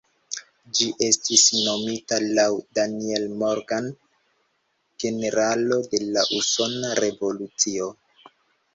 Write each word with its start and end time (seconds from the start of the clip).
Ĝi 0.77 0.85
estis 1.07 1.43
nomita 1.65 2.19
laŭ 2.39 2.47
Daniel 2.79 3.29
Morgan, 3.45 3.93
generalo 5.07 5.81
de 5.95 6.05
la 6.11 6.27
Usona 6.43 6.95
Revolucio. 7.07 7.97